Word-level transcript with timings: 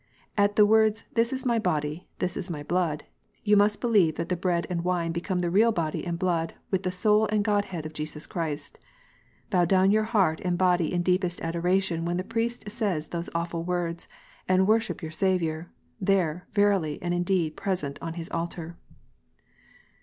"At 0.35 0.55
the 0.55 0.65
words 0.65 1.03
this 1.13 1.31
is 1.31 1.45
My 1.45 1.59
body, 1.59 2.07
this 2.17 2.35
is 2.35 2.49
My 2.49 2.63
blood, 2.63 3.03
you 3.43 3.55
must 3.55 3.79
believe 3.79 4.15
that 4.15 4.29
the 4.29 4.35
bread 4.35 4.65
and 4.67 4.83
wine 4.83 5.11
become 5.11 5.37
the 5.37 5.51
real 5.51 5.71
body 5.71 6.03
and 6.03 6.17
blood 6.17 6.55
with 6.71 6.81
the 6.81 6.91
Soul 6.91 7.27
and 7.27 7.43
God 7.43 7.65
head 7.65 7.85
of 7.85 7.93
Jesus 7.93 8.25
Christ. 8.25 8.79
Bew 9.51 9.63
down 9.67 9.91
your 9.91 10.05
heart 10.05 10.41
and 10.43 10.57
body 10.57 10.91
in 10.91 11.03
deepest 11.03 11.39
adoration 11.41 12.03
when 12.03 12.17
the 12.17 12.23
priest 12.23 12.67
says 12.71 13.09
those 13.09 13.29
awful 13.35 13.61
words, 13.63 14.07
and 14.47 14.67
worship 14.67 15.03
your 15.03 15.11
Saviour, 15.11 15.69
there, 15.99 16.47
verily, 16.51 16.97
and 16.99 17.13
indeed 17.13 17.55
present 17.55 17.99
on 18.01 18.15
His 18.15 18.27
altar." 18.31 18.77